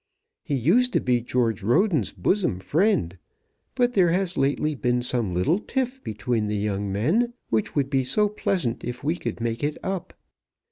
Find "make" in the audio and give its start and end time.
9.39-9.63